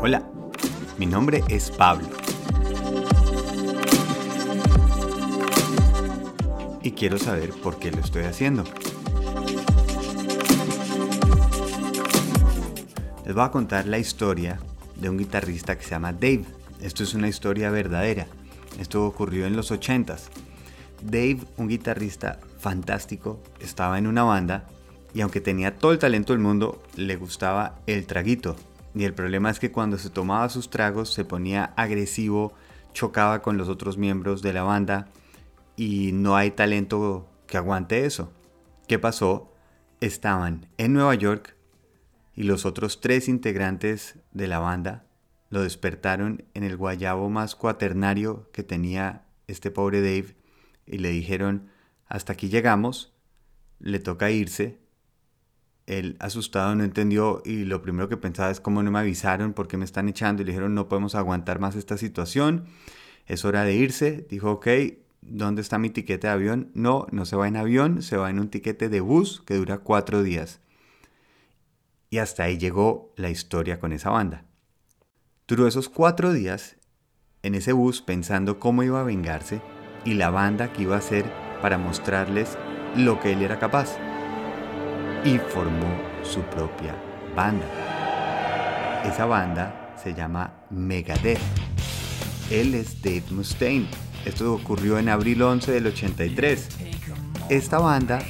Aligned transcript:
Hola, 0.00 0.22
mi 0.96 1.06
nombre 1.06 1.42
es 1.48 1.72
Pablo. 1.72 2.06
Y 6.84 6.92
quiero 6.92 7.18
saber 7.18 7.50
por 7.50 7.80
qué 7.80 7.90
lo 7.90 7.98
estoy 7.98 8.22
haciendo. 8.22 8.62
Les 13.26 13.34
voy 13.34 13.42
a 13.42 13.50
contar 13.50 13.88
la 13.88 13.98
historia 13.98 14.60
de 14.94 15.10
un 15.10 15.18
guitarrista 15.18 15.76
que 15.76 15.82
se 15.82 15.90
llama 15.90 16.12
Dave. 16.12 16.44
Esto 16.80 17.02
es 17.02 17.14
una 17.14 17.26
historia 17.26 17.70
verdadera. 17.70 18.28
Esto 18.78 19.04
ocurrió 19.04 19.46
en 19.46 19.56
los 19.56 19.72
80s. 19.72 20.28
Dave, 21.02 21.40
un 21.56 21.66
guitarrista 21.66 22.38
fantástico, 22.60 23.40
estaba 23.58 23.98
en 23.98 24.06
una 24.06 24.22
banda 24.22 24.68
y 25.12 25.22
aunque 25.22 25.40
tenía 25.40 25.76
todo 25.76 25.90
el 25.90 25.98
talento 25.98 26.34
del 26.34 26.40
mundo, 26.40 26.80
le 26.94 27.16
gustaba 27.16 27.80
el 27.88 28.06
traguito. 28.06 28.54
Y 28.98 29.04
el 29.04 29.14
problema 29.14 29.48
es 29.48 29.60
que 29.60 29.70
cuando 29.70 29.96
se 29.96 30.10
tomaba 30.10 30.48
sus 30.48 30.70
tragos 30.70 31.12
se 31.12 31.24
ponía 31.24 31.66
agresivo, 31.76 32.52
chocaba 32.92 33.42
con 33.42 33.56
los 33.56 33.68
otros 33.68 33.96
miembros 33.96 34.42
de 34.42 34.52
la 34.52 34.64
banda 34.64 35.06
y 35.76 36.10
no 36.10 36.34
hay 36.34 36.50
talento 36.50 37.30
que 37.46 37.58
aguante 37.58 38.06
eso. 38.06 38.32
¿Qué 38.88 38.98
pasó? 38.98 39.54
Estaban 40.00 40.66
en 40.78 40.94
Nueva 40.94 41.14
York 41.14 41.54
y 42.34 42.42
los 42.42 42.66
otros 42.66 43.00
tres 43.00 43.28
integrantes 43.28 44.18
de 44.32 44.48
la 44.48 44.58
banda 44.58 45.04
lo 45.48 45.62
despertaron 45.62 46.44
en 46.54 46.64
el 46.64 46.76
guayabo 46.76 47.30
más 47.30 47.54
cuaternario 47.54 48.50
que 48.50 48.64
tenía 48.64 49.26
este 49.46 49.70
pobre 49.70 50.00
Dave 50.00 50.34
y 50.86 50.98
le 50.98 51.10
dijeron, 51.10 51.70
hasta 52.08 52.32
aquí 52.32 52.48
llegamos, 52.48 53.14
le 53.78 54.00
toca 54.00 54.32
irse 54.32 54.80
él 55.88 56.16
asustado 56.20 56.74
no 56.74 56.84
entendió 56.84 57.40
y 57.46 57.64
lo 57.64 57.80
primero 57.80 58.10
que 58.10 58.18
pensaba 58.18 58.50
es 58.50 58.60
cómo 58.60 58.82
no 58.82 58.90
me 58.90 58.98
avisaron, 58.98 59.54
por 59.54 59.68
qué 59.68 59.78
me 59.78 59.86
están 59.86 60.06
echando 60.08 60.42
y 60.42 60.44
le 60.44 60.52
dijeron 60.52 60.74
no 60.74 60.86
podemos 60.86 61.14
aguantar 61.14 61.60
más 61.60 61.76
esta 61.76 61.96
situación, 61.96 62.66
es 63.26 63.46
hora 63.46 63.64
de 63.64 63.74
irse. 63.74 64.26
Dijo, 64.28 64.52
ok, 64.52 64.68
¿dónde 65.22 65.62
está 65.62 65.78
mi 65.78 65.88
tiquete 65.88 66.26
de 66.26 66.32
avión? 66.32 66.70
No, 66.74 67.06
no 67.10 67.24
se 67.24 67.36
va 67.36 67.48
en 67.48 67.56
avión, 67.56 68.02
se 68.02 68.18
va 68.18 68.28
en 68.28 68.38
un 68.38 68.50
tiquete 68.50 68.90
de 68.90 69.00
bus 69.00 69.42
que 69.46 69.54
dura 69.54 69.78
cuatro 69.78 70.22
días. 70.22 70.60
Y 72.10 72.18
hasta 72.18 72.44
ahí 72.44 72.58
llegó 72.58 73.14
la 73.16 73.30
historia 73.30 73.80
con 73.80 73.94
esa 73.94 74.10
banda. 74.10 74.44
Duró 75.46 75.66
esos 75.66 75.88
cuatro 75.88 76.34
días 76.34 76.76
en 77.42 77.54
ese 77.54 77.72
bus 77.72 78.02
pensando 78.02 78.60
cómo 78.60 78.82
iba 78.82 79.00
a 79.00 79.04
vengarse 79.04 79.62
y 80.04 80.14
la 80.14 80.28
banda 80.28 80.70
que 80.70 80.82
iba 80.82 80.96
a 80.96 80.98
hacer 80.98 81.24
para 81.62 81.78
mostrarles 81.78 82.58
lo 82.94 83.20
que 83.20 83.32
él 83.32 83.42
era 83.42 83.58
capaz 83.58 83.98
y 85.24 85.38
formó 85.38 85.98
su 86.22 86.40
propia 86.42 86.94
banda. 87.34 89.02
Esa 89.04 89.26
banda 89.26 89.94
se 90.02 90.14
llama 90.14 90.52
Megadeth. 90.70 91.38
Él 92.50 92.74
es 92.74 93.02
Dave 93.02 93.24
Mustaine. 93.30 93.88
Esto 94.24 94.52
ocurrió 94.54 94.98
en 94.98 95.08
abril 95.08 95.42
11 95.42 95.72
del 95.72 95.86
83. 95.88 96.68
Esta 97.48 97.78
banda 97.78 98.20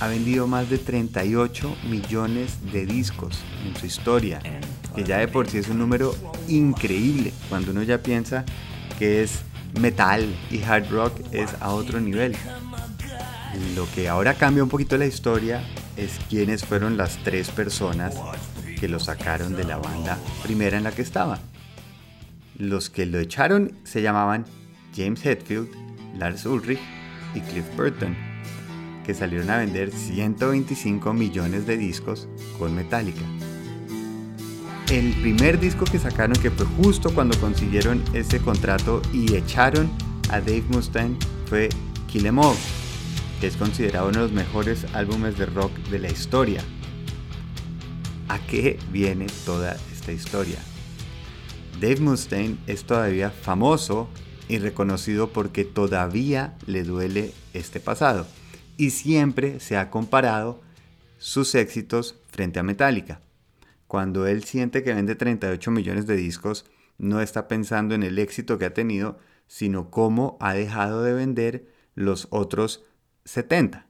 ha 0.00 0.08
vendido 0.08 0.46
más 0.46 0.68
de 0.68 0.78
38 0.78 1.76
millones 1.88 2.58
de 2.72 2.86
discos 2.86 3.40
en 3.66 3.76
su 3.76 3.86
historia, 3.86 4.40
que 4.94 5.04
ya 5.04 5.18
de 5.18 5.28
por 5.28 5.48
sí 5.48 5.58
es 5.58 5.68
un 5.68 5.78
número 5.78 6.14
increíble 6.48 7.32
cuando 7.48 7.70
uno 7.70 7.82
ya 7.82 8.02
piensa 8.02 8.44
que 8.98 9.22
es 9.22 9.40
metal 9.80 10.34
y 10.50 10.62
hard 10.62 10.90
rock 10.90 11.20
es 11.32 11.50
a 11.60 11.70
otro 11.70 12.00
nivel. 12.00 12.36
Lo 13.76 13.88
que 13.94 14.08
ahora 14.08 14.34
cambia 14.34 14.62
un 14.62 14.68
poquito 14.68 14.96
la 14.96 15.06
historia 15.06 15.62
es 15.96 16.18
quiénes 16.28 16.64
fueron 16.64 16.96
las 16.96 17.18
tres 17.22 17.50
personas 17.50 18.14
que 18.78 18.88
lo 18.88 18.98
sacaron 18.98 19.54
de 19.56 19.64
la 19.64 19.76
banda 19.76 20.18
primera 20.42 20.76
en 20.76 20.84
la 20.84 20.92
que 20.92 21.02
estaba. 21.02 21.38
Los 22.58 22.90
que 22.90 23.06
lo 23.06 23.18
echaron 23.18 23.72
se 23.84 24.02
llamaban 24.02 24.44
James 24.94 25.24
Hetfield, 25.24 25.68
Lars 26.18 26.46
Ulrich 26.46 26.80
y 27.34 27.40
Cliff 27.40 27.66
Burton, 27.76 28.16
que 29.04 29.14
salieron 29.14 29.50
a 29.50 29.58
vender 29.58 29.90
125 29.90 31.12
millones 31.12 31.66
de 31.66 31.76
discos 31.76 32.28
con 32.58 32.74
Metallica. 32.74 33.22
El 34.90 35.12
primer 35.14 35.58
disco 35.58 35.84
que 35.84 35.98
sacaron, 35.98 36.36
que 36.36 36.50
fue 36.50 36.66
justo 36.66 37.12
cuando 37.14 37.38
consiguieron 37.40 38.04
ese 38.12 38.38
contrato 38.38 39.00
y 39.12 39.34
echaron 39.34 39.90
a 40.30 40.40
Dave 40.40 40.64
Mustaine, 40.68 41.16
fue 41.46 41.68
Kill 42.06 42.26
Em 42.26 42.38
All 42.38 42.54
es 43.42 43.56
considerado 43.56 44.08
uno 44.08 44.20
de 44.20 44.24
los 44.24 44.32
mejores 44.32 44.86
álbumes 44.94 45.36
de 45.38 45.46
rock 45.46 45.72
de 45.90 45.98
la 45.98 46.10
historia. 46.10 46.62
¿A 48.28 48.38
qué 48.46 48.78
viene 48.90 49.26
toda 49.44 49.76
esta 49.92 50.12
historia? 50.12 50.58
Dave 51.80 52.00
Mustaine 52.00 52.58
es 52.66 52.84
todavía 52.84 53.30
famoso 53.30 54.08
y 54.48 54.58
reconocido 54.58 55.30
porque 55.30 55.64
todavía 55.64 56.56
le 56.66 56.84
duele 56.84 57.32
este 57.52 57.80
pasado 57.80 58.26
y 58.76 58.90
siempre 58.90 59.60
se 59.60 59.76
ha 59.76 59.90
comparado 59.90 60.60
sus 61.18 61.54
éxitos 61.54 62.16
frente 62.30 62.58
a 62.58 62.62
Metallica. 62.62 63.20
Cuando 63.86 64.26
él 64.26 64.44
siente 64.44 64.82
que 64.82 64.94
vende 64.94 65.14
38 65.14 65.70
millones 65.70 66.06
de 66.06 66.16
discos, 66.16 66.64
no 66.98 67.20
está 67.20 67.48
pensando 67.48 67.94
en 67.94 68.02
el 68.02 68.18
éxito 68.18 68.58
que 68.58 68.64
ha 68.64 68.74
tenido, 68.74 69.18
sino 69.46 69.90
cómo 69.90 70.36
ha 70.40 70.54
dejado 70.54 71.02
de 71.02 71.12
vender 71.12 71.66
los 71.94 72.28
otros 72.30 72.84
70. 73.24 73.86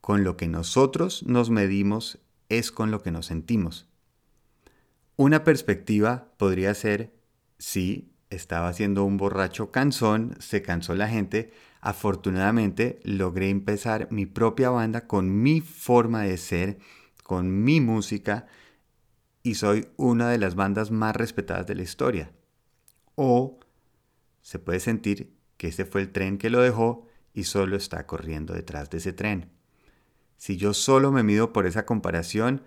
Con 0.00 0.24
lo 0.24 0.36
que 0.36 0.48
nosotros 0.48 1.22
nos 1.24 1.50
medimos 1.50 2.18
es 2.48 2.72
con 2.72 2.90
lo 2.90 3.02
que 3.02 3.12
nos 3.12 3.26
sentimos. 3.26 3.86
Una 5.16 5.44
perspectiva 5.44 6.32
podría 6.36 6.74
ser, 6.74 7.12
sí, 7.58 8.12
estaba 8.28 8.72
siendo 8.72 9.04
un 9.04 9.16
borracho 9.16 9.70
cansón, 9.70 10.36
se 10.40 10.60
cansó 10.60 10.94
la 10.94 11.08
gente, 11.08 11.52
afortunadamente 11.80 12.98
logré 13.04 13.48
empezar 13.48 14.08
mi 14.10 14.26
propia 14.26 14.70
banda 14.70 15.06
con 15.06 15.42
mi 15.42 15.60
forma 15.60 16.22
de 16.22 16.36
ser, 16.36 16.78
con 17.22 17.62
mi 17.62 17.80
música, 17.80 18.46
y 19.44 19.54
soy 19.54 19.86
una 19.96 20.28
de 20.28 20.38
las 20.38 20.56
bandas 20.56 20.90
más 20.90 21.14
respetadas 21.14 21.66
de 21.68 21.76
la 21.76 21.82
historia. 21.82 22.32
O 23.14 23.60
se 24.42 24.58
puede 24.58 24.80
sentir 24.80 25.32
que 25.56 25.68
ese 25.68 25.84
fue 25.84 26.00
el 26.00 26.10
tren 26.10 26.38
que 26.38 26.50
lo 26.50 26.60
dejó 26.60 27.06
y 27.36 27.44
solo 27.44 27.76
está 27.76 28.06
corriendo 28.06 28.54
detrás 28.54 28.88
de 28.88 28.96
ese 28.96 29.12
tren. 29.12 29.50
Si 30.38 30.56
yo 30.56 30.72
solo 30.72 31.12
me 31.12 31.22
mido 31.22 31.52
por 31.52 31.66
esa 31.66 31.84
comparación, 31.84 32.62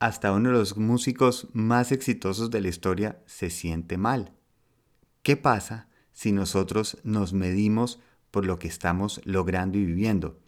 hasta 0.00 0.32
uno 0.32 0.50
de 0.50 0.56
los 0.58 0.76
músicos 0.76 1.48
más 1.52 1.92
exitosos 1.92 2.50
de 2.50 2.60
la 2.60 2.68
historia 2.68 3.22
se 3.26 3.48
siente 3.48 3.96
mal. 3.96 4.32
¿Qué 5.22 5.36
pasa 5.36 5.88
si 6.12 6.32
nosotros 6.32 6.98
nos 7.04 7.32
medimos 7.32 8.00
por 8.32 8.44
lo 8.44 8.58
que 8.58 8.66
estamos 8.66 9.20
logrando 9.24 9.78
y 9.78 9.86
viviendo? 9.86 10.40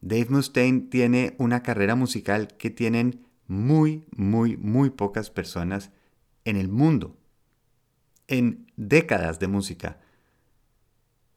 Dave 0.00 0.28
Mustaine 0.30 0.82
tiene 0.82 1.34
una 1.38 1.64
carrera 1.64 1.96
musical 1.96 2.56
que 2.56 2.70
tienen 2.70 3.26
muy, 3.48 4.06
muy, 4.16 4.56
muy 4.56 4.90
pocas 4.90 5.28
personas 5.28 5.90
en 6.44 6.56
el 6.56 6.68
mundo. 6.68 7.16
En 8.28 8.70
décadas 8.76 9.40
de 9.40 9.48
música, 9.48 9.98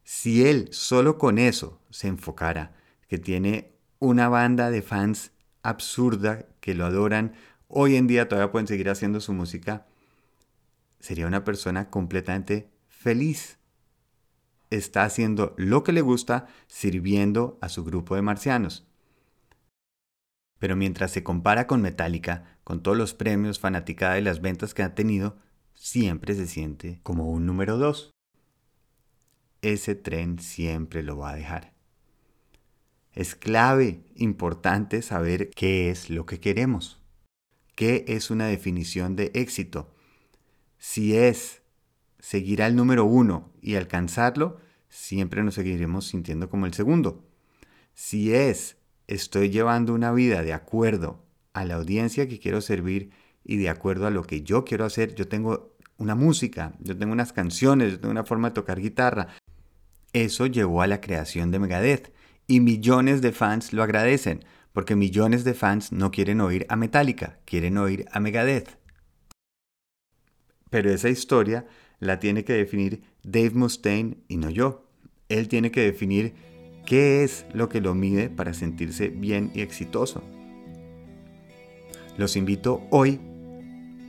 si 0.05 0.45
él 0.45 0.69
solo 0.71 1.17
con 1.17 1.39
eso 1.39 1.81
se 1.89 2.07
enfocara, 2.07 2.75
que 3.09 3.17
tiene 3.17 3.73
una 3.97 4.29
banda 4.29 4.69
de 4.69 4.83
fans 4.83 5.31
absurda 5.63 6.45
que 6.59 6.75
lo 6.75 6.85
adoran, 6.85 7.33
hoy 7.67 7.95
en 7.95 8.05
día 8.05 8.29
todavía 8.29 8.51
pueden 8.51 8.67
seguir 8.67 8.89
haciendo 8.89 9.19
su 9.19 9.33
música, 9.33 9.87
sería 10.99 11.25
una 11.25 11.43
persona 11.43 11.89
completamente 11.89 12.69
feliz. 12.87 13.57
Está 14.69 15.03
haciendo 15.03 15.55
lo 15.57 15.83
que 15.83 15.91
le 15.91 16.01
gusta, 16.01 16.47
sirviendo 16.67 17.57
a 17.61 17.69
su 17.69 17.83
grupo 17.83 18.15
de 18.15 18.21
marcianos. 18.21 18.87
Pero 20.59 20.75
mientras 20.75 21.11
se 21.11 21.23
compara 21.23 21.65
con 21.65 21.81
Metallica, 21.81 22.59
con 22.63 22.83
todos 22.83 22.97
los 22.97 23.15
premios, 23.15 23.59
fanaticada 23.59 24.19
y 24.19 24.23
las 24.23 24.39
ventas 24.39 24.75
que 24.75 24.83
ha 24.83 24.93
tenido, 24.93 25.37
siempre 25.73 26.35
se 26.35 26.45
siente 26.45 26.99
como 27.01 27.31
un 27.31 27.45
número 27.45 27.77
dos 27.77 28.14
ese 29.73 29.95
tren 29.95 30.39
siempre 30.39 31.03
lo 31.03 31.17
va 31.17 31.31
a 31.31 31.35
dejar. 31.35 31.73
Es 33.13 33.35
clave, 33.35 34.03
importante 34.15 35.01
saber 35.01 35.49
qué 35.51 35.89
es 35.89 36.09
lo 36.09 36.25
que 36.25 36.39
queremos. 36.39 37.01
¿Qué 37.75 38.05
es 38.07 38.29
una 38.29 38.47
definición 38.47 39.15
de 39.15 39.31
éxito? 39.33 39.93
Si 40.77 41.15
es 41.15 41.61
seguir 42.19 42.61
al 42.61 42.75
número 42.75 43.05
uno 43.05 43.51
y 43.61 43.75
alcanzarlo, 43.75 44.59
siempre 44.89 45.43
nos 45.43 45.55
seguiremos 45.55 46.07
sintiendo 46.07 46.49
como 46.49 46.65
el 46.65 46.73
segundo. 46.73 47.23
Si 47.93 48.33
es 48.33 48.77
estoy 49.07 49.49
llevando 49.49 49.93
una 49.93 50.11
vida 50.11 50.41
de 50.41 50.53
acuerdo 50.53 51.23
a 51.53 51.63
la 51.65 51.75
audiencia 51.75 52.27
que 52.27 52.39
quiero 52.39 52.61
servir 52.61 53.11
y 53.43 53.57
de 53.57 53.69
acuerdo 53.69 54.07
a 54.07 54.11
lo 54.11 54.23
que 54.23 54.41
yo 54.41 54.65
quiero 54.65 54.85
hacer, 54.85 55.15
yo 55.15 55.27
tengo 55.27 55.75
una 55.97 56.15
música, 56.15 56.73
yo 56.79 56.97
tengo 56.97 57.13
unas 57.13 57.31
canciones, 57.31 57.91
yo 57.91 57.99
tengo 57.99 58.11
una 58.11 58.25
forma 58.25 58.49
de 58.49 58.55
tocar 58.55 58.81
guitarra, 58.81 59.29
eso 60.15 60.45
llevó 60.45 60.81
a 60.81 60.87
la 60.87 61.01
creación 61.01 61.51
de 61.51 61.59
Megadeth 61.59 62.13
y 62.47 62.61
millones 62.61 63.21
de 63.21 63.33
fans 63.33 63.73
lo 63.73 63.83
agradecen, 63.83 64.45
porque 64.71 64.95
millones 64.95 65.43
de 65.43 65.53
fans 65.53 65.91
no 65.91 66.09
quieren 66.09 66.39
oír 66.39 66.65
a 66.69 66.77
Metallica, 66.77 67.39
quieren 67.43 67.77
oír 67.77 68.05
a 68.13 68.21
Megadeth. 68.21 68.77
Pero 70.69 70.89
esa 70.89 71.09
historia 71.09 71.67
la 71.99 72.19
tiene 72.19 72.45
que 72.45 72.53
definir 72.53 73.03
Dave 73.23 73.51
Mustaine 73.55 74.17
y 74.29 74.37
no 74.37 74.49
yo. 74.49 74.87
Él 75.27 75.49
tiene 75.49 75.69
que 75.71 75.81
definir 75.81 76.33
qué 76.85 77.25
es 77.25 77.45
lo 77.51 77.67
que 77.67 77.81
lo 77.81 77.93
mide 77.93 78.29
para 78.29 78.53
sentirse 78.53 79.09
bien 79.09 79.51
y 79.53 79.59
exitoso. 79.59 80.23
Los 82.17 82.37
invito 82.37 82.87
hoy 82.89 83.19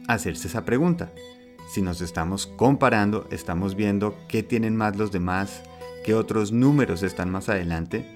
a 0.07 0.15
hacerse 0.15 0.47
esa 0.47 0.65
pregunta. 0.65 1.11
Si 1.69 1.83
nos 1.83 2.01
estamos 2.01 2.47
comparando, 2.47 3.27
estamos 3.33 3.75
viendo 3.75 4.17
qué 4.29 4.45
tienen 4.45 4.77
más 4.77 4.97
los 4.97 5.11
demás, 5.11 5.65
qué 6.07 6.15
otros 6.15 6.53
números 6.53 7.03
están 7.03 7.31
más 7.31 7.49
adelante, 7.49 8.07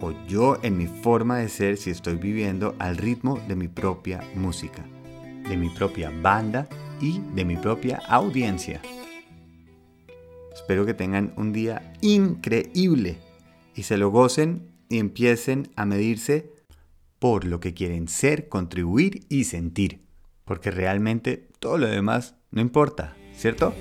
o 0.00 0.12
yo 0.26 0.58
en 0.64 0.76
mi 0.76 0.88
forma 0.88 1.38
de 1.38 1.48
ser 1.48 1.76
si 1.76 1.90
estoy 1.90 2.16
viviendo 2.16 2.74
al 2.80 2.96
ritmo 2.96 3.40
de 3.46 3.54
mi 3.54 3.68
propia 3.68 4.20
música, 4.34 4.84
de 5.48 5.56
mi 5.56 5.68
propia 5.68 6.10
banda 6.22 6.68
y 7.00 7.20
de 7.36 7.44
mi 7.44 7.56
propia 7.56 8.02
audiencia. 8.08 8.82
Espero 10.52 10.84
que 10.84 10.92
tengan 10.92 11.32
un 11.36 11.52
día 11.52 11.92
increíble 12.00 13.18
y 13.76 13.84
se 13.84 13.96
lo 13.96 14.10
gocen 14.10 14.72
y 14.88 14.98
empiecen 14.98 15.70
a 15.76 15.86
medirse 15.86 16.52
por 17.20 17.44
lo 17.44 17.60
que 17.60 17.74
quieren 17.74 18.08
ser, 18.08 18.48
contribuir 18.48 19.24
y 19.28 19.44
sentir. 19.44 20.00
Porque 20.44 20.72
realmente 20.72 21.48
todo 21.60 21.78
lo 21.78 21.86
demás 21.86 22.34
no 22.50 22.60
importa, 22.60 23.16
¿cierto? 23.32 23.72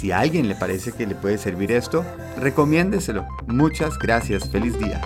Si 0.00 0.12
a 0.12 0.20
alguien 0.20 0.48
le 0.48 0.54
parece 0.54 0.92
que 0.92 1.06
le 1.06 1.14
puede 1.14 1.36
servir 1.36 1.72
esto, 1.72 2.06
recomiéndeselo. 2.38 3.28
Muchas 3.46 3.98
gracias. 3.98 4.48
Feliz 4.48 4.78
día. 4.78 5.02